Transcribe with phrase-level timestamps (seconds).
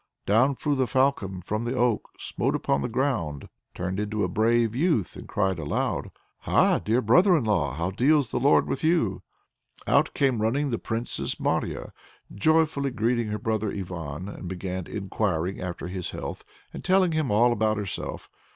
[0.25, 4.73] Down flew the Falcon from the oak, smote upon the ground, turned into a brave
[4.73, 7.75] youth and cried aloud: "Ha, dear brother in law!
[7.75, 9.21] how deals the Lord with you?"
[9.85, 11.93] Out came running the Princess Marya,
[12.33, 16.43] joyfully greeted her brother Ivan, and began enquiring after his health,
[16.73, 18.27] and telling him all about herself.